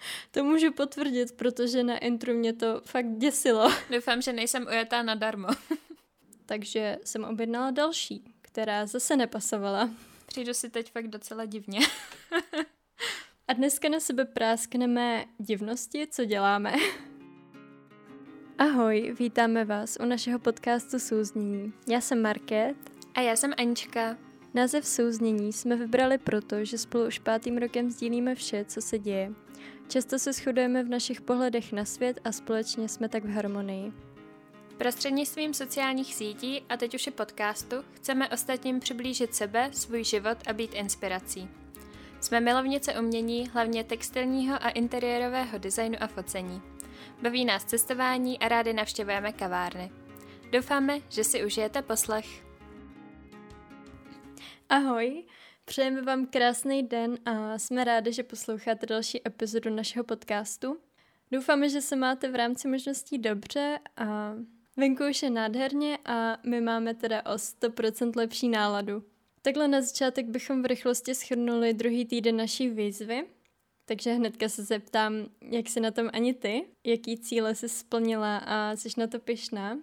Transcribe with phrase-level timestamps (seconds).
[0.30, 3.72] To můžu potvrdit, protože na intru mě to fakt děsilo.
[3.90, 5.48] Doufám, že nejsem ujetá nadarmo.
[6.46, 9.90] Takže jsem objednala další, která zase nepasovala.
[10.26, 11.80] Přijdu si teď fakt docela divně.
[13.48, 16.74] A dneska na sebe práskneme divnosti, co děláme.
[18.58, 21.72] Ahoj, vítáme vás u našeho podcastu Souznění.
[21.88, 22.76] Já jsem Market.
[23.14, 24.16] A já jsem Anička.
[24.54, 29.32] Název Souznění jsme vybrali proto, že spolu už pátým rokem sdílíme vše, co se děje.
[29.88, 33.92] Často se shodujeme v našich pohledech na svět a společně jsme tak v harmonii.
[34.78, 40.52] Prostřednictvím sociálních sítí a teď už i podcastu chceme ostatním přiblížit sebe, svůj život a
[40.52, 41.48] být inspirací.
[42.20, 46.62] Jsme milovnice umění, hlavně textilního a interiérového designu a focení.
[47.22, 49.90] Baví nás cestování a rádi navštěvujeme kavárny.
[50.52, 52.44] Doufáme, že si užijete poslech.
[54.68, 55.24] Ahoj,
[55.70, 60.80] přejeme vám krásný den a jsme rádi, že posloucháte další epizodu našeho podcastu.
[61.32, 64.34] Doufáme, že se máte v rámci možností dobře a
[64.76, 69.04] venku už je nádherně a my máme teda o 100% lepší náladu.
[69.42, 73.26] Takhle na začátek bychom v rychlosti schrnuli druhý týden naší výzvy,
[73.84, 78.76] takže hnedka se zeptám, jak jsi na tom ani ty, jaký cíle jsi splnila a
[78.76, 79.78] jsi na to pyšná?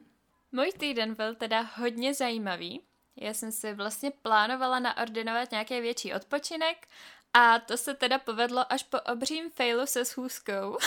[0.51, 2.81] Můj týden byl teda hodně zajímavý.
[3.17, 6.87] Já jsem si vlastně plánovala naordinovat nějaký větší odpočinek
[7.33, 10.77] a to se teda povedlo až po obřím failu se schůzkou.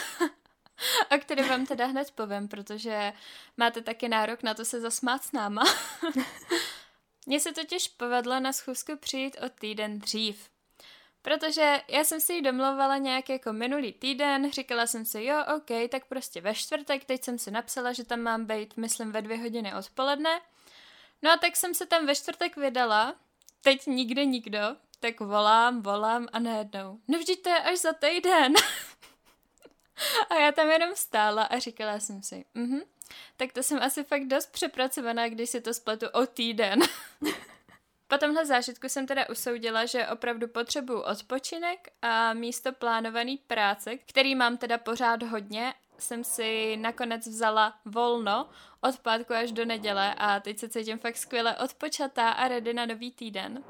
[1.16, 3.12] o který vám teda hned povím, protože
[3.56, 5.62] máte taky nárok na to se zasmát s náma.
[7.26, 10.50] Mně se totiž povedlo na schůzku přijít o týden dřív.
[11.22, 15.90] Protože já jsem si ji domlouvala nějak jako minulý týden, říkala jsem si, jo, ok,
[15.90, 19.38] tak prostě ve čtvrtek, teď jsem si napsala, že tam mám být, myslím, ve dvě
[19.38, 20.40] hodiny odpoledne.
[21.22, 23.14] No a tak jsem se tam ve čtvrtek vydala,
[23.60, 24.58] teď nikde nikdo,
[25.00, 28.52] tak volám, volám a najednou, no vždyť to je až za týden.
[30.30, 32.80] a já tam jenom stála a říkala jsem si, mhm,
[33.36, 36.80] tak to jsem asi fakt dost přepracovaná, když si to spletu o týden.
[38.10, 44.34] Po tomhle zážitku jsem teda usoudila, že opravdu potřebuju odpočinek a místo plánovaný práce, který
[44.34, 48.48] mám teda pořád hodně, jsem si nakonec vzala volno
[48.80, 52.86] od pátku až do neděle a teď se cítím fakt skvěle odpočatá a ready na
[52.86, 53.64] nový týden.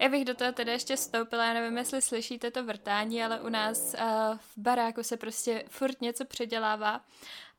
[0.00, 3.48] Já bych do toho teda ještě vstoupila, já nevím, jestli slyšíte to vrtání, ale u
[3.48, 4.00] nás uh,
[4.38, 7.00] v baráku se prostě furt něco předělává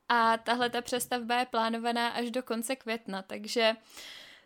[0.08, 3.76] a tahle ta přestavba je plánovaná až do konce května, takže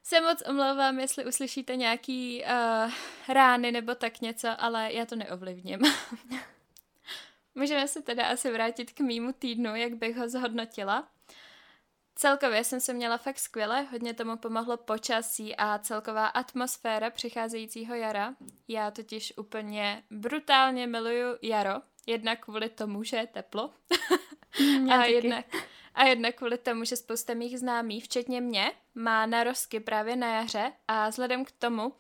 [0.03, 2.93] se moc omlouvám, jestli uslyšíte nějaký uh,
[3.35, 5.81] rány nebo tak něco, ale já to neovlivním.
[7.57, 11.09] Můžeme se teda asi vrátit k mýmu týdnu, jak bych ho zhodnotila.
[12.15, 18.35] Celkově jsem se měla fakt skvěle, hodně tomu pomohlo počasí a celková atmosféra přicházejícího jara.
[18.69, 21.75] Já totiž úplně brutálně miluju jaro,
[22.07, 23.71] jednak kvůli tomu, že je teplo
[24.61, 25.47] Mm, a, jednak,
[25.95, 30.73] a jednak kvůli tomu, že spousta mých známých, včetně mě, má narozky právě na jaře
[30.89, 31.93] a vzhledem k tomu,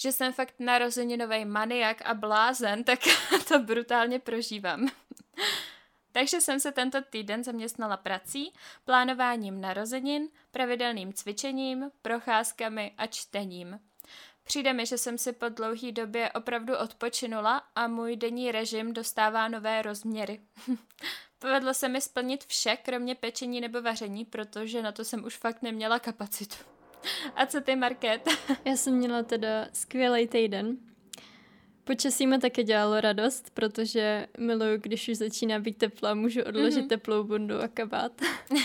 [0.00, 3.00] že jsem fakt narozeninový maniak a blázen, tak
[3.48, 4.88] to brutálně prožívám.
[6.12, 8.52] Takže jsem se tento týden zaměstnala prací,
[8.84, 13.80] plánováním narozenin, pravidelným cvičením, procházkami a čtením.
[14.44, 19.48] Přijde mi, že jsem si po dlouhé době opravdu odpočinula a můj denní režim dostává
[19.48, 20.40] nové rozměry.
[21.38, 25.62] Povedlo se mi splnit vše, kromě pečení nebo vaření, protože na to jsem už fakt
[25.62, 26.79] neměla kapacitu.
[27.36, 28.28] A co ty, Market?
[28.64, 30.76] Já jsem měla teda skvělý týden.
[31.84, 36.84] Počasí mi také dělalo radost, protože miluju, když už začíná být teplo a můžu odložit
[36.84, 36.88] mm-hmm.
[36.88, 38.12] teplou bundu a kabát.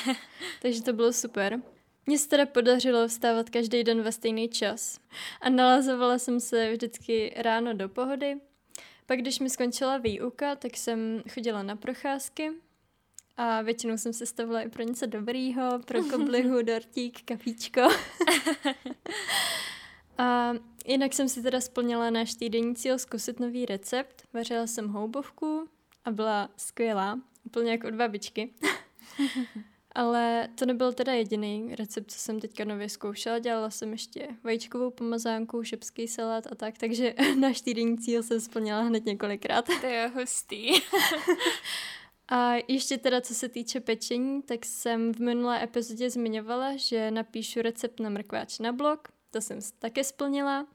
[0.62, 1.62] Takže to bylo super.
[2.06, 5.00] Mně se teda podařilo vstávat každý den ve stejný čas
[5.42, 8.36] a nalazovala jsem se vždycky ráno do pohody.
[9.06, 12.52] Pak, když mi skončila výuka, tak jsem chodila na procházky
[13.38, 17.82] a většinou jsem se stavila i pro něco dobrýho, pro koblihu, dortík, kafíčko.
[20.18, 20.54] a
[20.86, 24.24] jinak jsem si teda splnila náš týdenní cíl zkusit nový recept.
[24.34, 25.70] Vařila jsem houbovku
[26.06, 28.54] a byla skvělá, úplně jako od babičky.
[29.96, 33.40] Ale to nebyl teda jediný recept, co jsem teďka nově zkoušela.
[33.40, 38.82] Dělala jsem ještě vajíčkovou pomazánku, šepský salát a tak, takže náš týdenní cíl jsem splnila
[38.82, 39.66] hned několikrát.
[39.82, 40.72] To je hustý.
[42.28, 47.62] A ještě teda, co se týče pečení, tak jsem v minulé epizodě zmiňovala, že napíšu
[47.62, 49.08] recept na mrkváč na blog.
[49.32, 50.68] To jsem také splnila.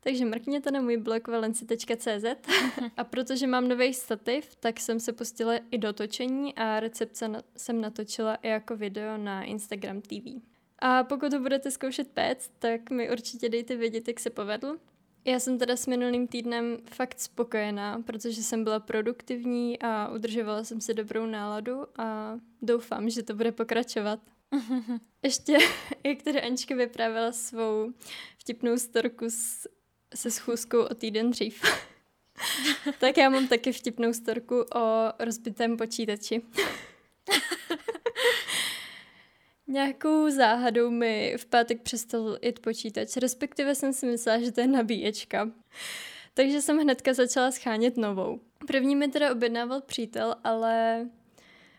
[0.00, 2.24] Takže mrkněte na můj blog valenci.cz
[2.96, 7.16] a protože mám nový stativ, tak jsem se pustila i do točení a recept
[7.56, 10.42] jsem natočila i jako video na Instagram TV.
[10.78, 14.78] A pokud ho budete zkoušet péct, tak mi určitě dejte vědět, jak se povedl.
[15.24, 20.80] Já jsem teda s minulým týdnem fakt spokojená, protože jsem byla produktivní a udržovala jsem
[20.80, 24.20] si dobrou náladu a doufám, že to bude pokračovat.
[25.22, 25.58] Ještě,
[26.04, 27.92] jak tady Anička vyprávěla svou
[28.38, 29.68] vtipnou storku s,
[30.14, 31.62] se schůzkou o týden dřív,
[32.98, 36.42] tak já mám taky vtipnou storku o rozbitém počítači.
[39.72, 44.66] Nějakou záhadou mi v pátek přestal jet počítač, respektive jsem si myslela, že to je
[44.66, 45.50] nabíječka.
[46.34, 48.40] Takže jsem hnedka začala schánět novou.
[48.66, 51.06] První mi teda objednával přítel, ale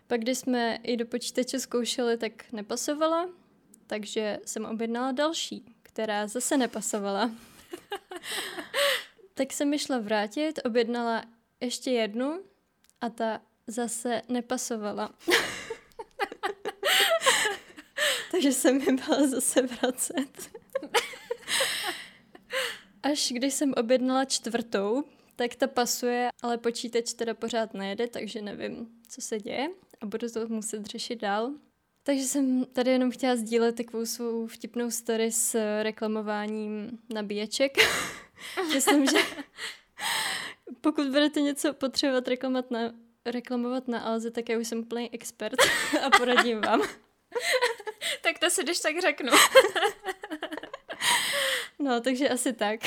[0.08, 3.30] pak, když jsme i do počítače zkoušeli, tak nepasovala,
[3.88, 7.32] takže jsem objednala další, která zase nepasovala.
[9.34, 11.24] tak jsem mi šla vrátit, objednala
[11.62, 12.40] ještě jednu
[13.02, 15.14] a ta zase nepasovala.
[18.34, 20.30] takže jsem mi byla zase vracet.
[23.04, 25.04] Až když jsem objednala čtvrtou,
[25.36, 29.68] tak ta pasuje, ale počítač teda pořád nejede, takže nevím, co se děje
[30.02, 31.52] a budu to muset řešit dál.
[32.04, 37.78] Takže jsem tady jenom chtěla sdílet takovou svou vtipnou story s reklamováním nabíječek.
[38.74, 39.18] Myslím, že
[40.82, 42.80] pokud budete něco potřebovat reklamovat na,
[43.26, 45.60] reklamovat na Alze, tak já už jsem úplný expert
[46.06, 46.82] a poradím vám.
[48.22, 49.32] tak to si když tak řeknu.
[51.80, 52.80] no, takže asi tak.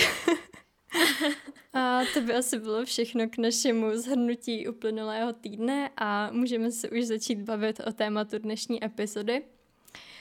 [1.73, 7.05] A to by asi bylo všechno k našemu zhrnutí uplynulého týdne a můžeme se už
[7.05, 9.45] začít bavit o tématu dnešní epizody.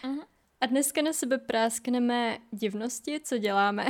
[0.03, 0.25] Uh-huh.
[0.61, 3.85] A dneska na sebe práskneme divnosti, co děláme.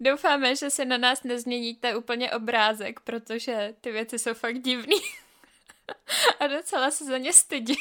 [0.00, 4.96] Doufáme, že se na nás nezměníte úplně obrázek, protože ty věci jsou fakt divný.
[6.40, 7.76] A docela se za ně stydím.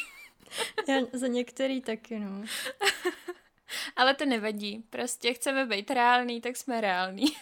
[0.88, 2.44] Já za některý taky, no.
[3.96, 4.84] Ale to nevadí.
[4.90, 7.26] Prostě chceme být reální, tak jsme reální.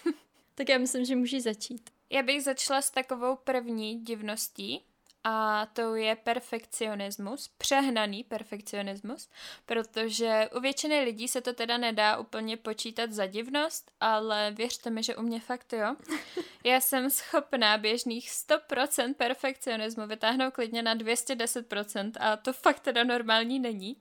[0.57, 1.89] Tak já myslím, že můžeš začít.
[2.09, 4.85] Já bych začala s takovou první divností,
[5.27, 9.29] a to je perfekcionismus, přehnaný perfekcionismus,
[9.65, 15.03] protože u většiny lidí se to teda nedá úplně počítat za divnost, ale věřte mi,
[15.03, 15.95] že u mě fakt jo.
[16.63, 23.59] Já jsem schopná běžných 100% perfekcionismu vytáhnout klidně na 210% a to fakt teda normální
[23.59, 23.97] není.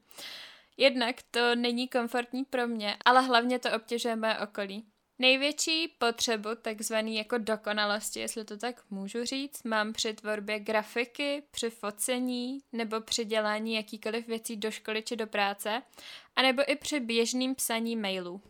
[0.76, 4.86] Jednak to není komfortní pro mě, ale hlavně to obtěžuje moje okolí.
[5.18, 11.70] Největší potřebu takzvaný jako dokonalosti, jestli to tak můžu říct, mám při tvorbě grafiky, při
[11.70, 15.82] focení nebo při dělání jakýkoliv věcí do školy či do práce,
[16.36, 18.42] anebo i při běžným psaní mailů.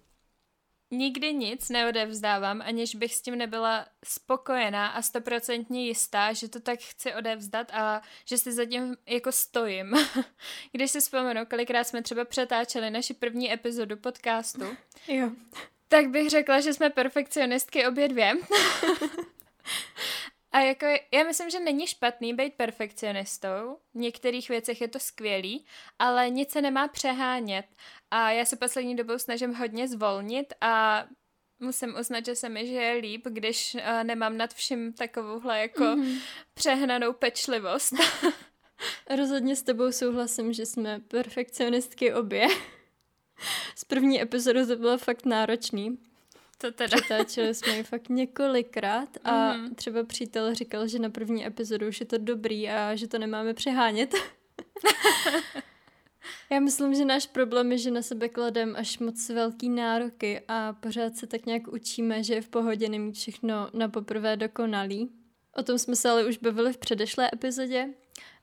[0.90, 6.80] Nikdy nic neodevzdávám, aniž bych s tím nebyla spokojená a stoprocentně jistá, že to tak
[6.80, 9.94] chci odevzdat a že si zatím jako stojím.
[10.72, 14.76] Když si vzpomenu, kolikrát jsme třeba přetáčeli naši první epizodu podcastu,
[15.08, 15.30] jo.
[15.94, 18.32] Tak bych řekla, že jsme perfekcionistky obě dvě.
[20.52, 23.78] A jako, já myslím, že není špatný být perfekcionistou.
[23.94, 25.66] V některých věcech je to skvělý,
[25.98, 27.66] ale nic se nemá přehánět.
[28.10, 31.04] A já se poslední dobou snažím hodně zvolnit a
[31.60, 36.20] musím uznat, že se mi žije líp, když uh, nemám nad vším takovouhle jako mm-hmm.
[36.54, 37.94] přehnanou pečlivost.
[39.16, 42.46] Rozhodně s tebou souhlasím, že jsme perfekcionistky obě.
[43.76, 45.98] Z první epizody to bylo fakt náročný.
[46.58, 46.96] To teda.
[46.96, 49.74] Přetáčeli jsme ji fakt několikrát a mm-hmm.
[49.74, 53.54] třeba přítel říkal, že na první epizodu už je to dobrý a že to nemáme
[53.54, 54.14] přehánět.
[56.50, 60.72] Já myslím, že náš problém je, že na sebe kladem až moc velký nároky a
[60.72, 65.10] pořád se tak nějak učíme, že je v pohodě nemít všechno na poprvé dokonalý.
[65.56, 67.88] O tom jsme se ale už bavili v předešlé epizodě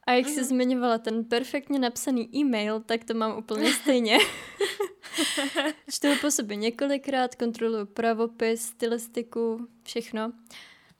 [0.06, 0.44] a jak jsi mhm.
[0.44, 4.18] zmiňovala ten perfektně napsaný e-mail, tak to mám úplně stejně.
[5.90, 10.32] Čtu ho po sobě několikrát, kontroluji pravopis, stylistiku, všechno.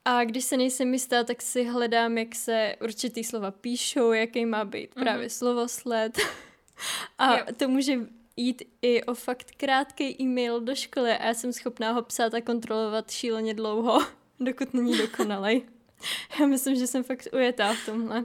[0.05, 4.65] A když se nejsem jistá, tak si hledám, jak se určitý slova píšou, jaký má
[4.65, 5.03] být mm-hmm.
[5.03, 6.19] právě slovosled.
[7.19, 7.45] A jo.
[7.57, 7.99] to může
[8.37, 12.41] jít i o fakt krátký e-mail do školy a já jsem schopná ho psát a
[12.41, 14.07] kontrolovat šíleně dlouho,
[14.41, 15.63] dokud není dokonalej.
[16.41, 18.25] Já myslím, že jsem fakt ujetá v tomhle.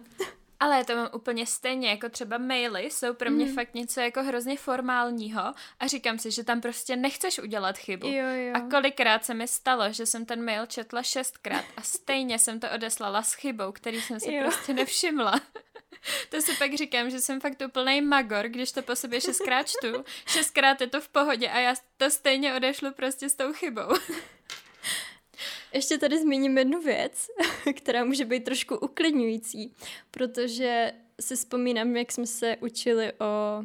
[0.60, 3.54] Ale to mám úplně stejně, jako třeba maily jsou pro mě mm.
[3.54, 5.42] fakt něco jako hrozně formálního
[5.80, 8.08] a říkám si, že tam prostě nechceš udělat chybu.
[8.08, 8.54] Jo, jo.
[8.54, 12.68] A kolikrát se mi stalo, že jsem ten mail četla šestkrát a stejně jsem to
[12.76, 14.44] odeslala s chybou, který jsem si jo.
[14.44, 15.42] prostě nevšimla.
[16.30, 20.04] To si pak říkám, že jsem fakt úplný magor, když to po sobě šestkrát čtu.
[20.28, 23.90] Šestkrát je to v pohodě a já to stejně odešlu prostě s tou chybou.
[25.74, 27.28] Ještě tady zmíním jednu věc,
[27.78, 29.74] která může být trošku uklidňující,
[30.12, 33.64] protože si vzpomínám, jak jsme se učili o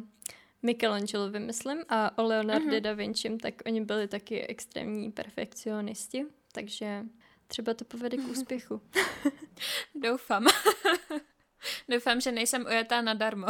[0.63, 2.81] Michelangelovi, myslím, a o Leonardo mm-hmm.
[2.81, 7.03] da Vinci, tak oni byli taky extrémní perfekcionisti, takže
[7.47, 8.81] třeba to povede k úspěchu.
[9.95, 10.45] Doufám.
[11.89, 13.47] Doufám, že nejsem ujetá nadarmo.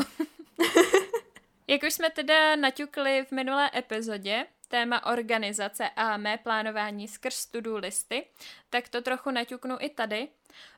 [1.67, 7.77] Jak už jsme teda naťukli v minulé epizodě, téma organizace a mé plánování skrz to-do
[7.77, 8.25] listy,
[8.69, 10.27] tak to trochu naťuknu i tady,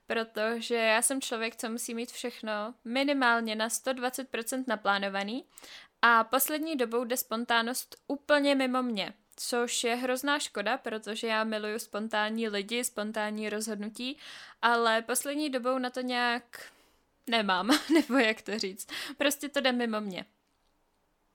[0.07, 5.45] protože já jsem člověk, co musí mít všechno minimálně na 120% naplánovaný
[6.01, 11.79] a poslední dobou jde spontánnost úplně mimo mě, což je hrozná škoda, protože já miluju
[11.79, 14.17] spontánní lidi, spontánní rozhodnutí,
[14.61, 16.71] ale poslední dobou na to nějak
[17.27, 18.87] nemám, nebo jak to říct.
[19.17, 20.25] Prostě to jde mimo mě.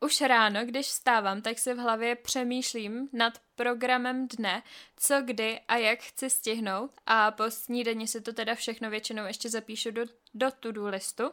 [0.05, 4.63] Už ráno, když vstávám, tak si v hlavě přemýšlím nad programem dne,
[4.97, 9.51] co kdy a jak chci stihnout a po snídani si to teda všechno většinou ještě
[9.51, 10.03] zapíšu do,
[10.35, 11.31] do to-do listu.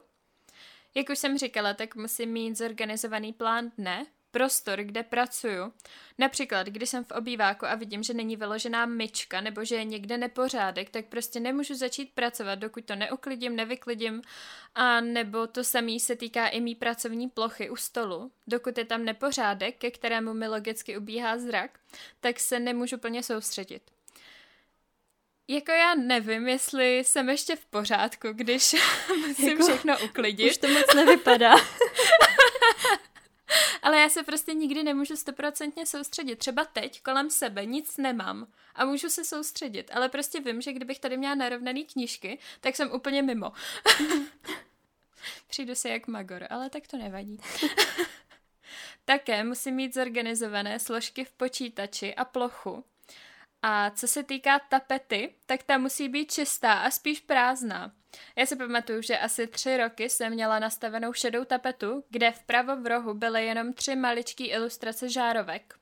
[0.96, 4.06] Jak už jsem říkala, tak musím mít zorganizovaný plán dne,
[4.38, 5.74] prostor, kde pracuju.
[6.18, 10.18] Například, když jsem v obýváku a vidím, že není vyložená myčka nebo že je někde
[10.18, 14.22] nepořádek, tak prostě nemůžu začít pracovat, dokud to neuklidím, nevyklidím.
[14.76, 18.32] A nebo to samý se týká i mý pracovní plochy u stolu.
[18.48, 21.80] Dokud je tam nepořádek, ke kterému mi logicky ubíhá zrak,
[22.20, 23.82] tak se nemůžu plně soustředit.
[25.48, 28.76] Jako já nevím, jestli jsem ještě v pořádku, když
[29.28, 30.52] musím jako, všechno uklidit.
[30.52, 31.56] Už to moc nevypadá.
[33.82, 36.36] Ale já se prostě nikdy nemůžu stoprocentně soustředit.
[36.36, 41.00] Třeba teď kolem sebe nic nemám a můžu se soustředit, ale prostě vím, že kdybych
[41.00, 43.52] tady měla narovnaný knížky, tak jsem úplně mimo.
[45.48, 47.40] Přijdu si jak magor, ale tak to nevadí.
[49.06, 52.84] Také musím mít zorganizované složky v počítači a plochu.
[53.62, 57.92] A co se týká tapety, tak ta musí být čistá a spíš prázdná.
[58.36, 62.88] Já si pamatuju, že asi tři roky jsem měla nastavenou šedou tapetu, kde vpravo v
[62.88, 65.76] rohu byly jenom tři maličký ilustrace žárovek.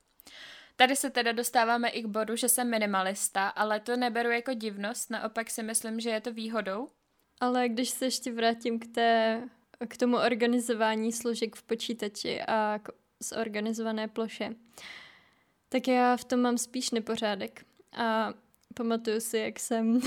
[0.76, 5.10] Tady se teda dostáváme i k bodu, že jsem minimalista, ale to neberu jako divnost,
[5.10, 6.88] naopak si myslím, že je to výhodou.
[7.40, 9.42] Ale když se ještě vrátím k, té,
[9.88, 12.88] k tomu organizování složek v počítači a k
[13.20, 14.50] zorganizované ploše,
[15.68, 17.64] tak já v tom mám spíš nepořádek.
[17.92, 18.34] A
[18.74, 20.00] pamatuju si, jak jsem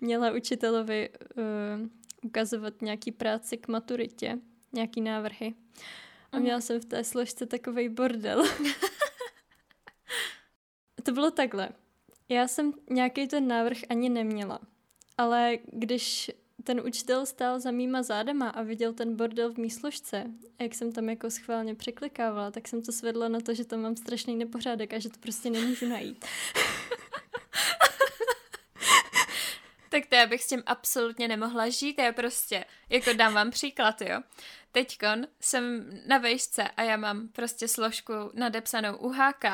[0.00, 1.88] měla učitelovi uh,
[2.22, 4.38] ukazovat nějaký práci k maturitě,
[4.72, 5.54] nějaký návrhy.
[6.32, 6.42] A mhm.
[6.42, 8.44] měla jsem v té složce takový bordel.
[11.02, 11.68] to bylo takhle.
[12.28, 14.60] Já jsem nějaký ten návrh ani neměla.
[15.18, 16.30] Ale když
[16.64, 20.24] ten učitel stál za mýma zádama a viděl ten bordel v mý složce,
[20.58, 23.80] a jak jsem tam jako schválně překlikávala, tak jsem to svedla na to, že tam
[23.80, 26.24] mám strašný nepořádek a že to prostě nemůžu najít.
[29.90, 34.00] tak to já bych s tím absolutně nemohla žít, já prostě, jako dám vám příklad,
[34.00, 34.20] jo.
[34.72, 39.44] Teďkon jsem na vejšce a já mám prostě složku nadepsanou UHK,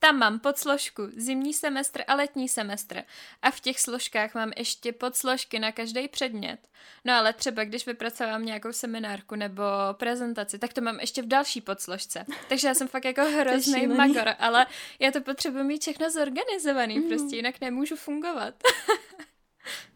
[0.00, 3.02] tam mám podsložku zimní semestr a letní semestr
[3.42, 6.68] a v těch složkách mám ještě podsložky na každý předmět.
[7.04, 11.60] No ale třeba když vypracovám nějakou seminárku nebo prezentaci, tak to mám ještě v další
[11.60, 12.24] podsložce.
[12.48, 14.66] Takže já jsem fakt jako hrozný magor, ale
[14.98, 17.08] já to potřebuji mít všechno zorganizovaný, mm.
[17.08, 18.54] prostě jinak nemůžu fungovat.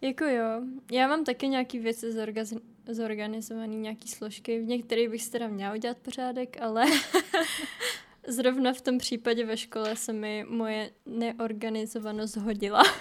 [0.01, 0.63] Jako jo,
[0.93, 5.75] já mám taky nějaký věci zorga- zorganizovaný, nějaký složky, v některých bych si teda měla
[5.75, 6.85] udělat pořádek, ale
[8.27, 12.83] zrovna v tom případě ve škole se mi moje neorganizovanost hodila.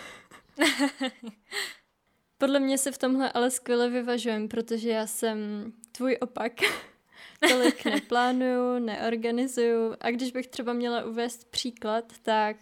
[2.38, 5.38] Podle mě se v tomhle ale skvěle vyvažujem, protože já jsem
[5.92, 6.53] tvůj opak.
[7.50, 12.58] Tolik neplánuju, neorganizuju a když bych třeba měla uvést příklad, tak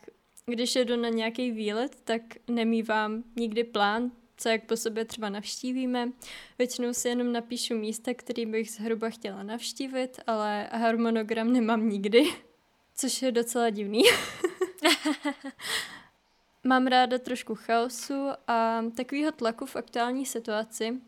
[0.51, 6.11] když jedu na nějaký výlet, tak nemývám nikdy plán, co jak po sobě třeba navštívíme.
[6.57, 12.23] Většinou si jenom napíšu místa, který bych zhruba chtěla navštívit, ale harmonogram nemám nikdy,
[12.95, 14.03] což je docela divný.
[16.63, 21.01] Mám ráda trošku chaosu a takového tlaku v aktuální situaci.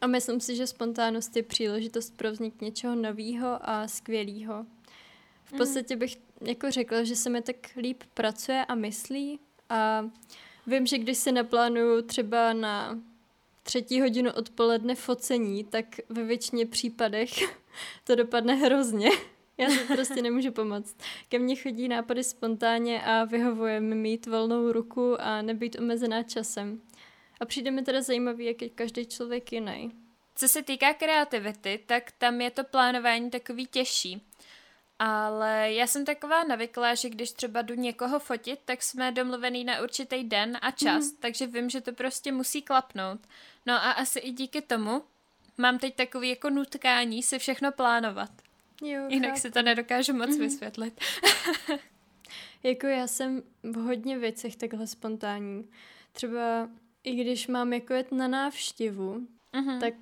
[0.00, 4.66] A myslím si, že spontánnost je příležitost pro vznik něčeho nového a skvělého.
[5.44, 5.58] V mm.
[5.58, 10.10] podstatě bych jako řekla, že se mi tak líp pracuje a myslí a
[10.66, 12.98] vím, že když si naplánuju třeba na
[13.62, 17.30] třetí hodinu odpoledne focení, tak ve většině případech
[18.04, 19.10] to dopadne hrozně.
[19.58, 20.96] Já si prostě nemůžu pomoct.
[21.28, 26.80] Ke mně chodí nápady spontánně a vyhovuje mi mít volnou ruku a nebýt omezená časem.
[27.40, 29.92] A přijde mi teda zajímavý, jak je každý člověk jiný.
[30.34, 34.22] Co se týká kreativity, tak tam je to plánování takový těžší.
[34.98, 39.82] Ale já jsem taková navyklá, že když třeba jdu někoho fotit, tak jsme domluvený na
[39.82, 41.16] určitý den a čas, mm.
[41.20, 43.20] takže vím, že to prostě musí klapnout.
[43.66, 45.02] No a asi i díky tomu
[45.58, 48.30] mám teď takový jako nutkání si všechno plánovat.
[48.82, 49.40] Jo, Jinak chápu.
[49.40, 50.38] si to nedokážu moc mm-hmm.
[50.38, 51.00] vysvětlit.
[52.62, 55.70] Jako já jsem v hodně věcech takhle spontánní.
[56.12, 56.68] Třeba
[57.04, 59.80] i když mám jako jet na návštěvu, Mm-hmm.
[59.80, 59.94] tak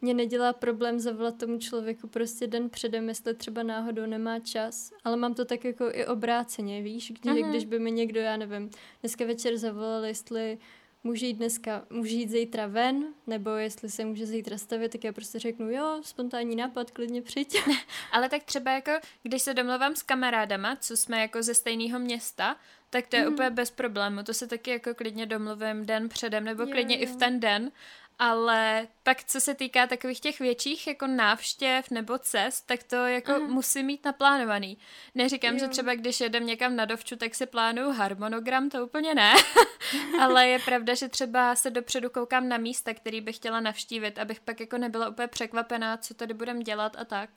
[0.00, 5.16] mě nedělá problém zavolat tomu člověku prostě den předem, jestli třeba náhodou nemá čas, ale
[5.16, 7.50] mám to tak jako i obráceně, víš, kdy, Mhm.
[7.50, 10.58] když by mi někdo, já nevím, dneska večer zavolal, jestli
[11.04, 15.12] může jít dneska, může jít zítra ven, nebo jestli se může zítra stavit, tak já
[15.12, 17.56] prostě řeknu, jo, spontánní nápad, klidně přijď.
[18.12, 18.90] Ale tak třeba jako,
[19.22, 22.56] když se domluvám s kamarádama, co jsme jako ze stejného města,
[22.90, 23.32] tak to je Mhm.
[23.34, 24.22] úplně bez problému.
[24.22, 27.16] To se taky jako klidně domluvím den předem, nebo Jo, klidně i v jo.
[27.18, 27.70] ten den.
[28.18, 33.32] Ale pak, co se týká takových těch větších jako návštěv nebo cest, tak to jako
[33.32, 33.46] Aha.
[33.46, 34.78] musím mít naplánovaný.
[35.14, 35.70] Neříkám, že Jo.
[35.70, 39.34] třeba když jedem někam na dovču, tak si plánuju harmonogram, to úplně ne.
[40.20, 44.40] Ale je pravda, že třeba se dopředu koukám na místa, který bych chtěla navštívit, abych
[44.40, 47.30] pak jako nebyla úplně překvapená, co tady budem dělat a tak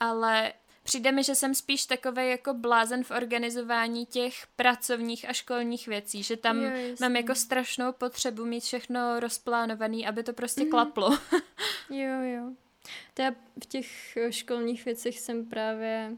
[0.00, 0.52] ale
[0.86, 6.22] přijde mi, že jsem spíš takový jako blázen v organizování těch pracovních a školních věcí,
[6.22, 10.70] že tam Jo, mám jako strašnou potřebu mít všechno rozplánovaný, aby to prostě Mhm.
[10.70, 11.18] klaplo.
[11.90, 12.50] Jo, jo.
[13.14, 13.30] To já
[13.62, 16.12] v těch eh, školních věcech jsem právě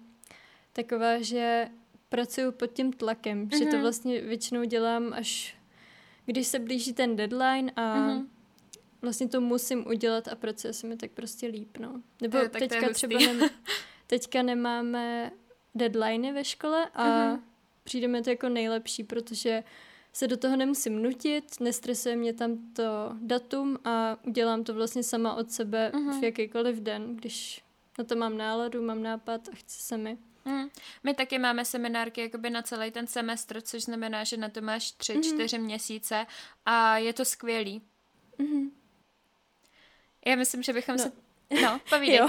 [0.73, 1.69] taková, že
[2.09, 3.81] pracuju pod tím tlakem, že to Mhm.
[3.81, 5.57] vlastně většinou dělám až
[6.27, 8.29] když se blíží ten deadline a Mhm.
[9.03, 12.01] vlastně to musím udělat a pracuje se mi tak prostě líp, no.
[12.23, 13.41] Nebo je teďka třeba nem,
[14.09, 15.31] teďka nemáme
[15.75, 17.45] deadliny ve škole a Mhm.
[17.85, 19.65] přijde mi to jako nejlepší, protože
[20.13, 22.83] se do toho nemusím nutit, nestresuje mě tam to
[23.21, 26.21] datum a udělám to vlastně sama od sebe Mhm.
[26.21, 27.65] v jakýkoliv den, když
[27.99, 30.19] na to mám náladu, mám nápad a chce se mi.
[30.45, 30.69] Hmm.
[31.05, 34.93] My taky máme seminárky jakoby na celý ten semestr, což znamená, že na to máš
[34.93, 35.23] tři, Mhm.
[35.23, 36.27] čtyři měsíce
[36.67, 37.83] a je to skvělý.
[38.39, 38.71] Mhm.
[40.27, 41.03] Já myslím, že bychom No.
[41.03, 41.13] se...
[41.63, 42.17] No, povídej.
[42.19, 42.29] Jo,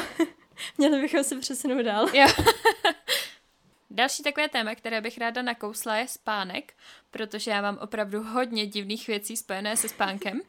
[0.78, 2.10] měli bychom se přesunout dál.
[2.14, 2.28] Jo.
[3.90, 6.74] Další takové téma, které bych ráda nakousla, je spánek,
[7.12, 10.42] protože já mám opravdu hodně divných věcí spojené se spánkem.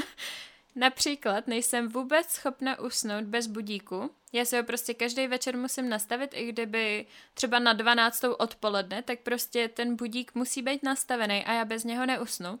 [0.76, 4.10] Například nejsem vůbec schopna usnout bez budíku.
[4.32, 8.24] Já si ho prostě každý večer musím nastavit, i kdyby třeba na 12.
[8.38, 12.60] odpoledne, tak prostě ten budík musí být nastavený a já bez něho neusnu.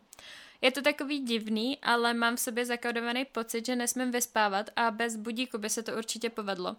[0.60, 5.16] Je to takový divný, ale mám v sobě zakodovaný pocit, že nesmím vyspávat a bez
[5.16, 6.76] budíku by se to určitě povedlo.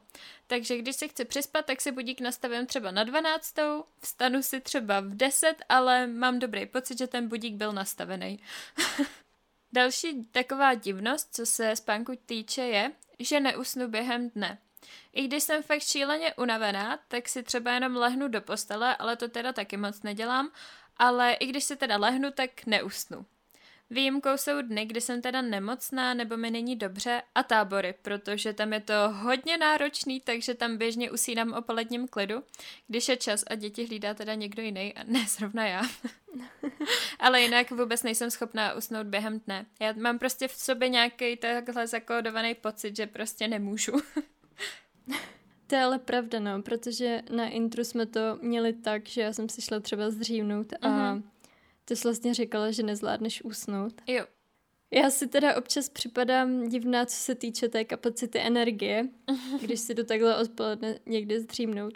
[0.47, 3.55] Takže když se chci přispat, tak si budík nastavím třeba na 12.
[3.99, 8.39] Vstanu si třeba v 10, ale mám dobrý pocit, že ten budík byl nastavený.
[9.73, 14.57] Další taková divnost, co se spánku týče, je, že neusnu během dne.
[15.13, 19.27] I když jsem fakt šíleně unavená, tak si třeba jenom lehnu do postele, ale to
[19.27, 20.51] teda taky moc nedělám,
[20.97, 23.25] ale i když si teda lehnu, tak neusnu.
[23.89, 28.74] Výjimkou jsou dny, kdy jsem teda nemocná nebo mi není dobře a tábory, protože tam
[28.74, 32.43] je to hodně náročný, takže tam běžně usínám o poledním klidu,
[32.88, 35.82] když je čas a děti hlídá teda někdo jiný a ne zrovna já.
[37.19, 39.65] Ale jinak vůbec nejsem schopná usnout během dne.
[39.80, 43.91] Já mám prostě v sobě nějaký takhle zakódovaný pocit, že prostě nemůžu.
[45.67, 49.50] To je ale pravda, no, protože na intru jsme to měli tak, že já jsem
[49.50, 51.24] si šla třeba zdřívnout a Mhm.
[51.86, 54.02] Ty jsi vlastně říkala, že nezvládneš usnout.
[54.08, 54.26] Jo.
[54.91, 59.10] Já si teda občas připadám divná, co se týče té kapacity energie,
[59.62, 61.93] když si jdu takhle odpoledne někdy zdřímnout.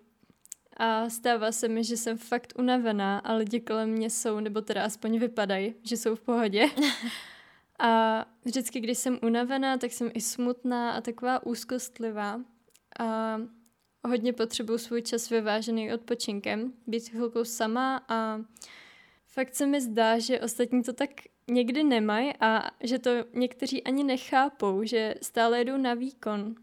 [0.78, 4.84] A stává se mi, že jsem fakt unavená a lidi kolem mě jsou, nebo teda
[4.84, 6.70] aspoň vypadají, že jsou v pohodě.
[7.80, 12.42] A vždycky, když jsem unavená, tak jsem i smutná a taková úzkostlivá.
[13.00, 13.38] A
[14.08, 18.42] hodně potřebuju svůj čas vyvážený odpočinkem, být chvilkou sama a
[19.30, 21.10] fakt se mi zdá, že ostatní to tak
[21.48, 26.56] někdy nemají a že to někteří ani nechápou, že stále jdou na výkon.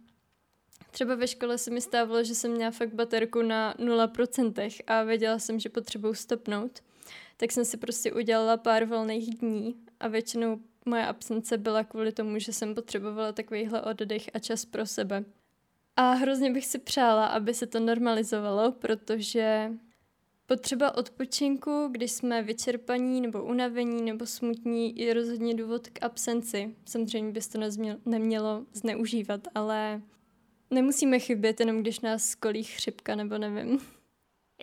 [0.90, 5.38] Třeba ve škole se mi stávalo, že jsem měla fakt baterku na 0% a věděla
[5.38, 6.81] jsem, že potřebuju stopnout.
[7.37, 12.38] Tak jsem si prostě udělala pár volných dní a většinou moje absence byla kvůli tomu,
[12.38, 15.24] že jsem potřebovala takovýhle oddech a čas pro sebe.
[15.96, 19.70] A hrozně bych si přála, aby se to normalizovalo, protože
[20.46, 26.76] potřeba odpočinku, když jsme vyčerpaní nebo unavení nebo smutní, je rozhodně důvod k absenci.
[26.85, 27.61] Samozřejmě bys to
[28.04, 30.02] nemělo zneužívat, ale
[30.70, 33.80] nemusíme chybět jenom, když nás kolí chřipka nebo nevím.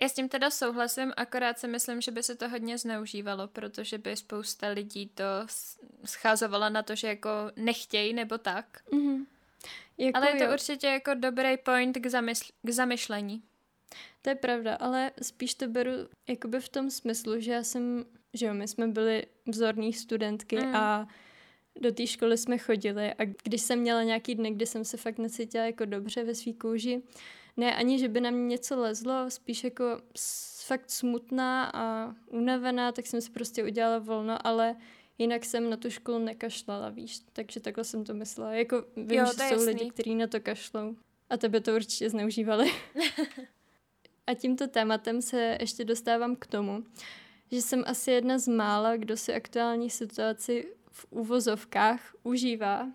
[0.00, 3.98] Já s tím teda souhlasím, akorát si myslím, že by se to hodně zneužívalo, protože
[3.98, 5.24] by spousta lidí to
[6.04, 8.82] scházovala na to, že jako nechtějí nebo tak.
[8.92, 9.26] Mhm.
[9.98, 13.42] Jako Ale je to jo, určitě jako dobrý point k, zamysl- k zamyšlení.
[14.24, 15.90] To je pravda, ale spíš to beru
[16.28, 20.76] jakoby v tom smyslu, že já jsem, že jo, my jsme byli vzorní studentky Mm.
[20.76, 21.08] a
[21.80, 25.18] do té školy jsme chodili a když jsem měla nějaký dny, kdy jsem se fakt
[25.18, 27.02] necítila jako dobře ve svý kůži,
[27.56, 29.84] ne ani, že by na mě něco lezlo, spíš jako
[30.66, 34.76] fakt smutná a unavená, tak jsem si prostě udělala volno, ale
[35.18, 38.52] jinak jsem na tu školu nekašlala, víš, takže takhle jsem to myslela.
[38.52, 39.66] Jako vím, jo, že jsou jasný.
[39.66, 40.96] lidi, kteří na to kašlou
[41.30, 42.70] a tebe to určitě zneužívali.
[44.26, 46.84] a tímto tématem se ještě dostávám k tomu,
[47.52, 52.88] že jsem asi jedna z mála, kdo si aktuální situaci v uvozovkách užívá,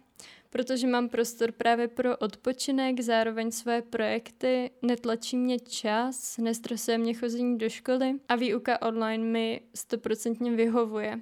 [0.49, 7.57] protože mám prostor právě pro odpočinek, zároveň své projekty, netlačí mě čas, nestresuje mě chození
[7.57, 11.19] do školy a výuka online mi stoprocentně vyhovuje.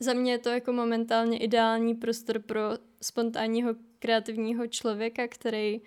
[0.00, 2.60] Za mě je to jako momentálně ideální prostor pro
[3.02, 5.80] spontánního kreativního člověka, který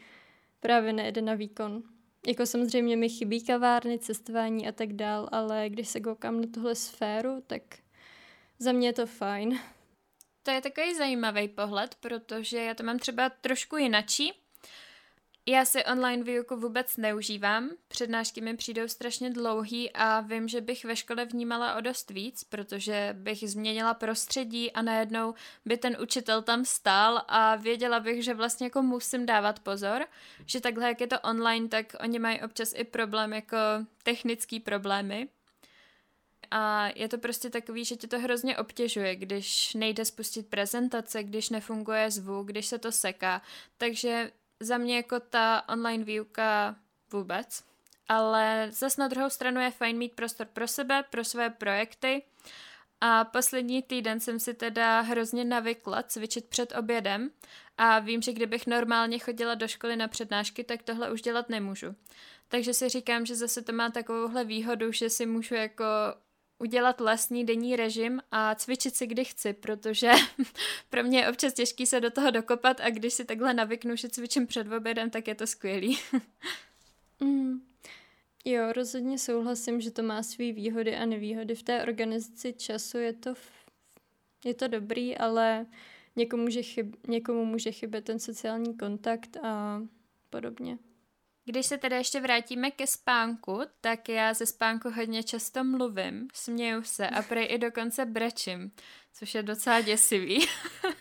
[0.60, 1.84] právě nejde na výkon.
[2.27, 6.75] Jako samozřejmě mi chybí kavárny, cestování a tak dál, ale když se koukám na tuhle
[6.75, 7.62] sféru, tak
[8.60, 9.60] za mě je to fajn.
[10.43, 14.34] To je takový zajímavý pohled, protože já to mám třeba trošku jinačí.
[15.49, 20.86] Já si online výuku vůbec neužívám, přednášky mi přijdou strašně dlouhý a vím, že bych
[20.86, 25.33] ve škole vnímala o dost víc, protože bych změnila prostředí a najednou
[25.65, 30.05] by ten učitel tam stál a věděla bych, že vlastně jako musím dávat pozor,
[30.45, 33.57] že takhle, jak je to online, tak oni mají občas i problém jako
[34.03, 35.27] technický problémy,
[36.51, 41.49] a je to prostě takový, že tě to hrozně obtěžuje, když nejde spustit prezentace, když
[41.49, 43.41] nefunguje zvuk, když se to seká.
[43.77, 46.76] Takže za mě jako ta online výuka
[47.12, 47.63] vůbec.
[48.08, 52.24] Ale zas na druhou stranu je fajn mít prostor pro sebe, pro své projekty.
[53.02, 57.32] A poslední týden jsem si teda hrozně navykla cvičit před obědem
[57.78, 61.96] a vím, že kdybych normálně chodila do školy na přednášky, tak tohle už dělat nemůžu.
[62.48, 65.86] Takže si říkám, že zase to má takovouhle výhodu, že si můžu jako
[66.60, 70.12] udělat vlastní denní režim a cvičit si, kdy chci, protože
[70.89, 74.10] pro mě je občas těžký se do toho dokopat a když si takhle navyknu, že
[74.10, 76.00] cvičím před obědem, tak je to skvělý.
[77.20, 77.62] mm.
[78.46, 81.56] Jo, rozhodně souhlasím, že to má své výhody a nevýhody.
[81.56, 83.34] V té organizaci času je to,
[84.46, 85.65] je to dobrý, ale
[86.15, 89.82] někomu může, chyb, někomu může chybět ten sociální kontakt a
[90.30, 90.78] podobně.
[91.47, 96.83] Když se teda ještě vrátíme ke spánku, tak já ze spánku hodně často mluvím, směju
[96.83, 98.71] se a prej i dokonce brečím,
[99.13, 100.47] což je docela děsivý.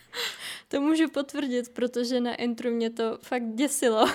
[0.67, 4.05] to můžu potvrdit, protože na intru mě to fakt děsilo.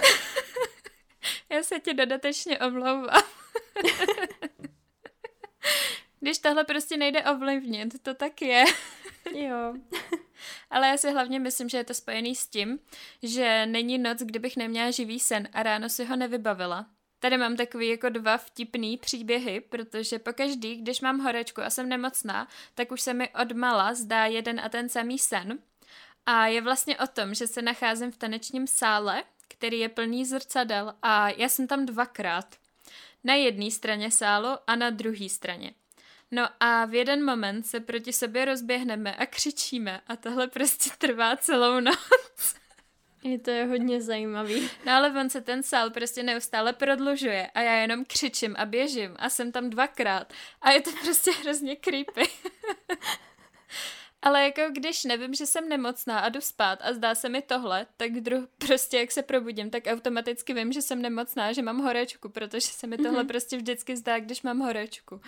[1.48, 3.04] já se ti dodatečně omlouvám.
[6.20, 8.64] Když tohle prostě nejde ovlivnit, to tak je.
[9.34, 9.74] jo.
[10.70, 12.78] Ale já si hlavně myslím, že je to spojený s tím,
[13.22, 16.86] že není noc, kdybych neměla živý sen a ráno si ho nevybavila.
[17.18, 22.48] Tady mám takový jako dva vtipný příběhy, protože pokaždý, když mám horečku a jsem nemocná,
[22.74, 25.58] tak už se mi odmala zdá jeden a ten samý sen.
[26.26, 30.94] A je vlastně o tom, že se nacházím v tanečním sále, který je plný zrcadel
[31.02, 32.56] a já jsem tam dvakrát.
[33.24, 35.74] Na jedné straně sálu a na druhé straně.
[36.34, 41.36] No a v jeden moment se proti sobě rozběhneme a křičíme a tohle prostě trvá
[41.36, 42.54] celou noc.
[43.24, 44.70] Je to je hodně zajímavý.
[44.86, 49.16] No ale on se ten sál prostě neustále prodlužuje a já jenom křičím a běžím
[49.18, 52.22] a jsem tam dvakrát a je to prostě hrozně creepy.
[54.22, 57.86] Ale jako když nevím, že jsem nemocná a jdu spát a zdá se mi tohle,
[57.96, 62.28] tak druh, prostě jak se probudím, tak automaticky vím, že jsem nemocná, že mám horečku,
[62.28, 63.28] protože se mi tohle mm-hmm.
[63.28, 65.20] prostě vždycky zdá, když mám horečku.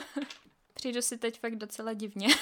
[0.74, 2.28] Přijdu si teď fakt docela divně.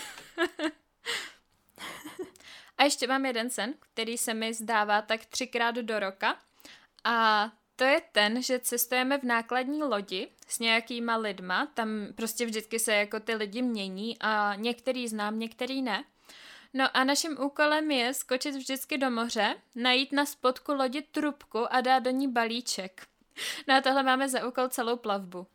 [2.79, 6.39] a ještě mám jeden sen, který se mi zdává tak třikrát do roka.
[7.05, 7.51] A
[7.81, 12.95] to je ten, že cestujeme v nákladní lodi s nějakýma lidma, tam prostě vždycky se
[12.95, 16.05] jako ty lidi mění a některý znám, některý ne.
[16.75, 21.81] No a naším úkolem je skočit vždycky do moře, najít na spodku lodi trubku a
[21.81, 23.07] dát do ní balíček.
[23.69, 25.47] No a tohle máme za úkol celou plavbu.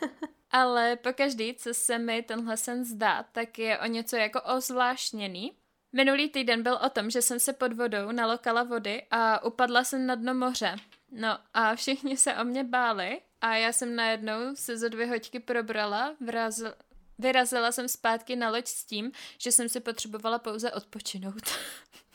[0.50, 5.52] Ale pokaždý, co se mi tenhle sen zdá, tak je o něco jako ozvláštněný.
[5.92, 10.06] Minulý týden byl o tom, že jsem se pod vodou nalokala vody a upadla jsem
[10.06, 10.76] na dno moře.
[11.10, 15.40] No a všichni se o mě báli a já jsem najednou se za dvě hoďky
[15.40, 16.74] probrala, vrazil,
[17.18, 21.50] vyrazila jsem zpátky na loď s tím, že jsem si potřebovala pouze odpočinout.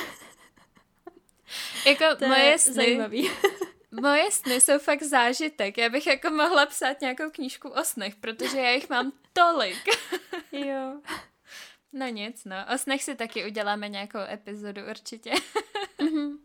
[1.85, 3.31] jako to moje sny, zajímavý.
[3.91, 5.77] moje sny jsou fakt zážitek.
[5.77, 9.83] Já bych jako mohla psát nějakou knížku o snech, protože já jich mám tolik.
[10.51, 11.01] jo.
[11.93, 12.55] No nic, no.
[12.73, 15.33] O snech si taky uděláme nějakou epizodu určitě.
[15.99, 16.37] mm-hmm.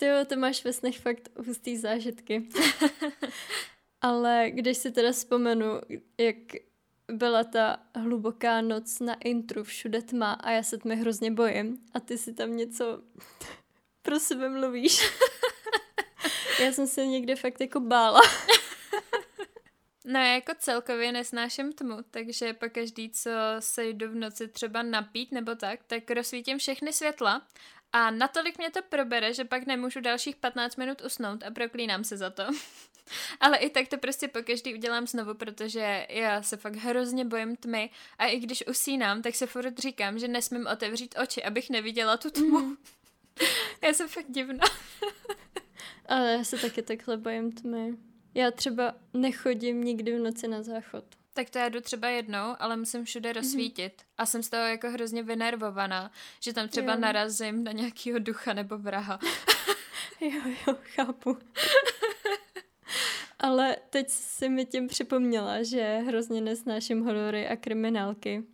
[0.00, 2.48] Ty jo, to máš ve snech fakt hustý zážitky.
[4.00, 5.66] Ale když si teda vzpomenu,
[6.18, 6.36] jak
[7.12, 12.00] byla ta hluboká noc na intru, všude tma a já se tmy hrozně bojím a
[12.00, 13.02] ty si tam něco
[14.02, 15.00] pro sebe mluvíš.
[16.60, 18.20] Já jsem se někde fakt jako bála.
[20.04, 24.82] No já jako celkově nesnáším tmu, takže po každý, co se jdu v noci třeba
[24.82, 27.46] napít nebo tak, tak rozsvítím všechny světla
[27.92, 32.16] a natolik mě to probere, že pak nemůžu dalších 15 minut usnout a proklínám se
[32.16, 32.42] za to.
[33.40, 37.56] Ale i tak to prostě po každý udělám znovu, protože já se fakt hrozně bojím
[37.56, 42.16] tmy a i když usínám, tak se furt říkám, že nesmím otevřít oči, abych neviděla
[42.16, 42.58] tu tmu.
[42.58, 42.76] Mm.
[43.82, 44.64] já jsem fakt divná.
[46.06, 47.96] Ale já se taky takhle bojím tmy.
[48.34, 51.04] Já třeba nechodím nikdy v noci na záchod.
[51.34, 53.36] Tak to já jdu třeba jednou, ale musím všude mhm.
[53.36, 53.92] rozsvítit.
[53.92, 54.14] Mm-hmm.
[54.18, 57.00] A jsem z toho jako hrozně vynervovaná, že tam třeba jo.
[57.00, 59.18] narazím na nějakýho ducha nebo vraha.
[60.20, 61.38] jo, jo, chápu.
[63.38, 68.44] ale teď si mi tím připomněla, že hrozně nesnáším horory a kriminálky.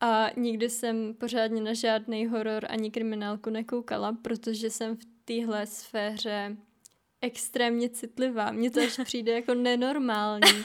[0.00, 6.56] A nikdy jsem pořádně na žádný horor ani kriminálku nekoukala, protože jsem v téhle sféře
[7.20, 8.52] extrémně citlivá.
[8.52, 10.64] Mně to až přijde jako nenormální.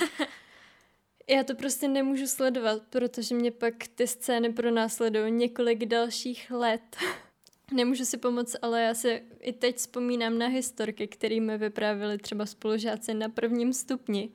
[1.30, 6.96] Já to prostě nemůžu sledovat, protože mě pak ty scény pronásledují několik dalších let.
[7.74, 12.46] Nemůžu si pomoct, ale já si i teď vzpomínám na historky, které mi vyprávěli třeba
[12.46, 14.30] spolužáci na prvním stupni.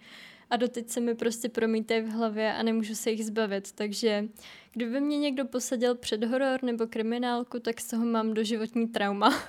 [0.50, 3.72] A doteď se mi prostě promítají v hlavě a nemůžu se jich zbavit.
[3.72, 4.28] Takže
[4.72, 9.42] kdyby mě někdo posadil před horor nebo kriminálku, tak z toho mám doživotní trauma.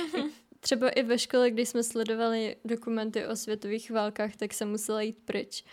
[0.60, 5.18] třeba i ve škole, když jsme sledovali dokumenty o světových válkách, tak jsem musela jít
[5.24, 5.64] pryč.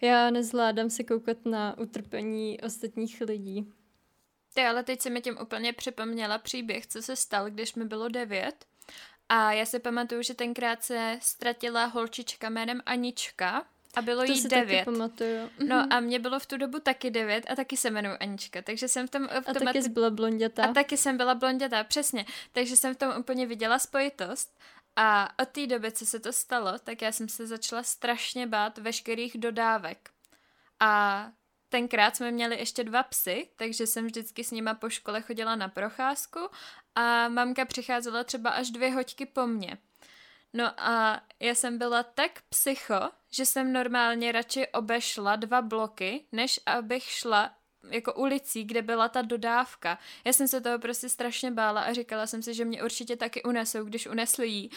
[0.00, 3.72] Já nezvládám se koukat na utrpení ostatních lidí.
[4.54, 8.08] Ty, ale teď se mi tím úplně připomněla příběh, co se stal, když mi bylo
[8.08, 8.64] devět.
[9.28, 14.40] A já si pamatuju, že tenkrát se ztratila holčička jménem Anička a bylo to jí
[14.40, 14.84] si devět.
[14.84, 15.50] Taky pamatuju.
[15.66, 15.92] No mhm.
[15.92, 19.06] a mě bylo v tu dobu taky devět a taky se jmenuji Anička, takže jsem
[19.06, 19.28] v tom...
[19.28, 20.64] V a taky jsi byla blondětá.
[20.64, 22.26] A taky jsem byla blondětá, přesně.
[22.52, 24.58] Takže jsem v tom úplně viděla spojitost.
[25.00, 28.78] A od té doby, co se to stalo, tak já jsem se začala strašně bát
[28.78, 30.10] veškerých dodávek.
[30.80, 31.24] A
[31.68, 35.68] tenkrát jsme měli ještě dva psy, takže jsem vždycky s nima po škole chodila na
[35.68, 36.38] procházku
[36.94, 39.78] a mamka přicházela třeba až dvě hoďky po mně.
[40.52, 46.60] No a já jsem byla tak psycho, že jsem normálně radši obešla dva bloky, než
[46.66, 47.57] abych šla
[47.90, 49.98] jako ulicí, kde byla ta dodávka.
[50.24, 53.42] Já jsem se toho prostě strašně bála a říkala jsem si, že mě určitě taky
[53.42, 54.70] unesou, když unesli jí.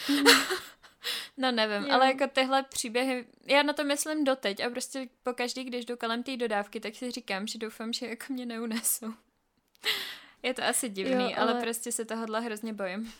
[1.36, 1.94] no nevím, jo.
[1.94, 5.96] ale jako tyhle příběhy, já na to myslím doteď a prostě po každý, když jdu
[5.96, 9.12] kolem té dodávky, tak si říkám, že doufám, že jako mě neunesou.
[10.42, 11.52] Je to asi divný, jo, ale...
[11.52, 13.12] ale prostě se tohohle hrozně bojím.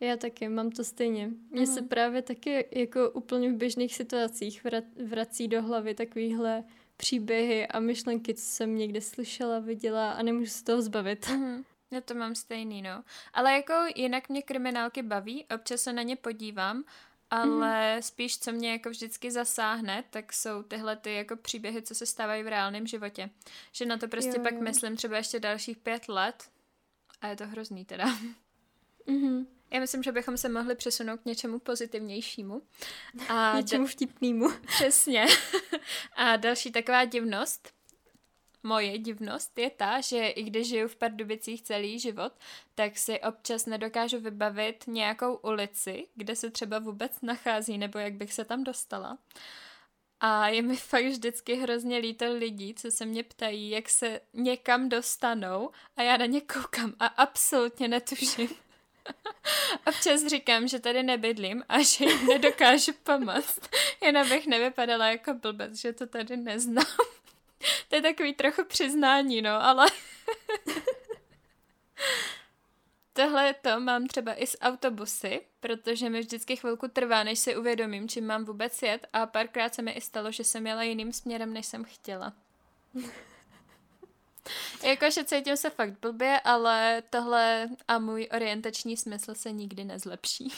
[0.00, 1.30] Já taky, mám to stejně.
[1.50, 4.66] Mně se právě taky jako úplně v běžných situacích
[5.04, 6.64] vrací do hlavy takovýhle
[6.98, 11.26] příběhy a myšlenky, co jsem někde slyšela, viděla a nemůžu se toho zbavit.
[11.26, 11.64] Mm-hmm.
[11.90, 13.04] Já to mám stejný, no.
[13.32, 16.84] Ale jako jinak mě kriminálky baví, občas se na ně podívám,
[17.30, 18.02] ale mm.
[18.02, 22.42] spíš, co mě jako vždycky zasáhne, tak jsou tyhle ty jako příběhy, co se stávají
[22.42, 23.30] v reálném životě.
[23.72, 24.60] Že na to prostě jo, pak jo.
[24.60, 26.50] myslím třeba ještě dalších pět let
[27.20, 28.06] a je to hrozný teda.
[29.06, 29.46] Mm-hmm.
[29.70, 32.62] Já myslím, že bychom se mohli přesunout k něčemu pozitivnějšímu.
[33.28, 34.48] A něčemu vtipnému.
[34.66, 35.26] Přesně.
[36.16, 37.72] A další taková divnost,
[38.62, 42.32] moje divnost je ta, že i když žiju v Pardubicích celý život,
[42.74, 48.32] tak si občas nedokážu vybavit nějakou ulici, kde se třeba vůbec nachází, nebo jak bych
[48.32, 49.18] se tam dostala.
[50.20, 54.88] A je mi fakt vždycky hrozně líto lidí, co se mě ptají, jak se někam
[54.88, 58.48] dostanou a já na ně koukám a absolutně netuším.
[59.86, 63.60] Občas říkám, že tady nebydlím a že jim nedokážu pomoct.
[64.00, 66.84] Jen abych nevypadala jako blbec, že to tady neznám.
[67.88, 69.86] To je takový trochu přiznání, no, ale...
[73.12, 78.08] Tohle to mám třeba i s autobusy, protože mi vždycky chvilku trvá, než si uvědomím,
[78.08, 81.52] čím mám vůbec jet a párkrát se mi i stalo, že jsem jela jiným směrem,
[81.52, 82.32] než jsem chtěla.
[84.82, 90.52] Jakože cítím se fakt blbě, ale tohle a můj orientační smysl se nikdy nezlepší.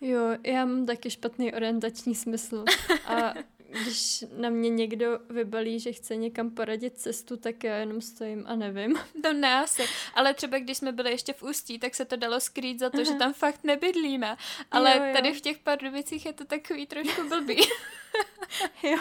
[0.00, 2.64] jo, já mám taky špatný orientační smysl.
[3.06, 3.34] A
[3.68, 8.56] když na mě někdo vybalí, že chce někam poradit cestu, tak já jenom stojím a
[8.56, 8.96] nevím.
[9.22, 9.82] To ne asi.
[10.14, 12.96] Ale třeba když jsme byli ještě v Ústí, tak se to dalo skrýt za to,
[12.96, 13.04] Aha.
[13.04, 14.36] že tam fakt nebydlíme.
[14.70, 15.12] Ale jo, jo.
[15.12, 17.56] tady v těch Pardubicích je to takový trošku blbý.
[18.82, 18.98] jo.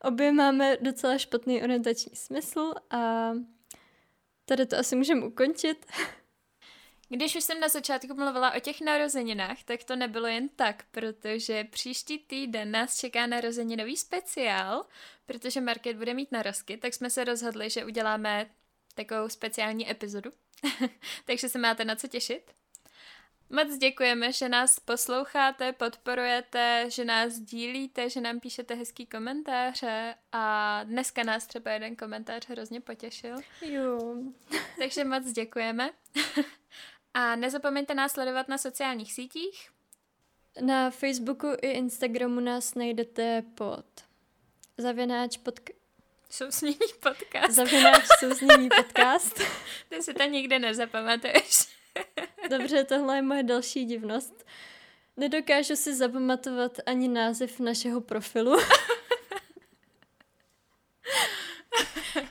[0.00, 3.30] Obě máme docela špatný orientační smysl a
[4.44, 5.86] tady to asi můžeme ukončit.
[7.08, 11.64] Když už jsem na začátku mluvila o těch narozeninách, tak to nebylo jen tak, protože
[11.64, 14.86] příští týden nás čeká narozeninový speciál,
[15.26, 18.50] protože Market bude mít narozky, tak jsme se rozhodli, že uděláme
[18.94, 20.32] takovou speciální epizodu.
[21.24, 22.52] Takže se máte na co těšit.
[23.50, 30.84] Moc děkujeme, že nás posloucháte, podporujete, že nás dílíte, že nám píšete hezký komentáře a
[30.84, 33.36] dneska nás třeba jeden komentář hrozně potěšil.
[33.62, 34.14] Jo.
[34.78, 35.90] Takže moc děkujeme.
[37.14, 39.70] A nezapomeňte nás sledovat na sociálních sítích.
[40.60, 43.84] Na Facebooku i Instagramu nás najdete pod
[44.78, 45.60] zavináč pod...
[46.30, 47.54] Sousnění podcast.
[47.54, 49.40] Zavináč sousnění podcast.
[49.88, 51.79] Ty si to nikdy nezapamatuješ.
[52.50, 54.46] Dobře, tohle je moje další divnost.
[55.16, 58.56] Nedokážu si zapamatovat ani název našeho profilu.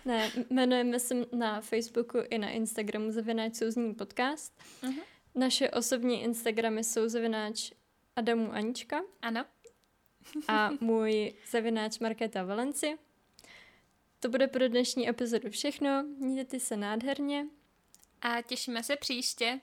[0.05, 4.53] ne, jmenujeme se na Facebooku i na Instagramu Zavináč souzní podcast.
[4.83, 5.03] Uh-huh.
[5.35, 7.71] Naše osobní Instagramy jsou Zavináč
[8.15, 9.01] Adamu Anička.
[9.21, 9.45] Ano.
[10.47, 12.97] a můj Zavináč Markéta Valenci.
[14.19, 16.03] To bude pro dnešní epizodu všechno.
[16.03, 17.45] Mějte se nádherně.
[18.21, 19.59] A těšíme se příště.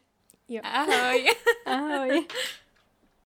[0.48, 0.60] Jo.
[0.64, 1.26] Ahoj.
[1.66, 2.26] Ahoj.